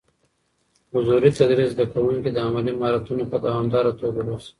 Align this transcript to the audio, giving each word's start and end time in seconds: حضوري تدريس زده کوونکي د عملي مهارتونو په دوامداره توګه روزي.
حضوري 0.93 1.29
تدريس 1.39 1.69
زده 1.73 1.85
کوونکي 1.93 2.29
د 2.31 2.37
عملي 2.47 2.73
مهارتونو 2.79 3.23
په 3.31 3.37
دوامداره 3.45 3.91
توګه 4.01 4.19
روزي. 4.27 4.49